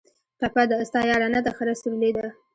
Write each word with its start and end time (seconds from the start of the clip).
ټپه 0.39 0.63
ده: 0.69 0.77
ستا 0.89 0.99
یارانه 1.09 1.39
د 1.43 1.47
خره 1.57 1.73
سورلي 1.81 2.11
ده 2.17 2.25